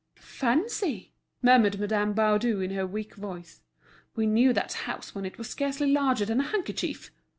"Fancy," 0.17 1.13
murmured 1.43 1.79
Madame 1.79 2.13
Baudu 2.15 2.59
in 2.59 2.71
her 2.71 2.87
weak 2.87 3.13
voice, 3.13 3.61
"we 4.15 4.25
knew 4.25 4.51
that 4.51 4.73
house 4.89 5.13
when 5.13 5.25
it 5.27 5.37
was 5.37 5.47
scarcely 5.47 5.91
larger 5.91 6.25
than 6.25 6.39
a 6.39 6.43
handkerchief! 6.49 7.11